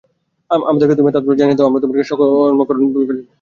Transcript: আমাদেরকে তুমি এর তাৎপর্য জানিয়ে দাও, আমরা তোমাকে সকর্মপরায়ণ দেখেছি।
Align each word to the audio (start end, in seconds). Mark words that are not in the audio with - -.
আমাদেরকে 0.49 0.95
তুমি 0.97 1.07
এর 1.09 1.15
তাৎপর্য 1.15 1.39
জানিয়ে 1.39 1.57
দাও, 1.57 1.67
আমরা 1.69 1.81
তোমাকে 1.83 2.09
সকর্মপরায়ণ 2.11 2.85
দেখেছি। 2.93 3.23